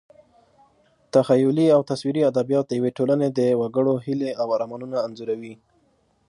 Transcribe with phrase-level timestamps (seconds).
[1.13, 5.53] تخیلي او تصویري ادبیات د یوې ټولنې د وګړو هیلې او ارمانونه انځوروي.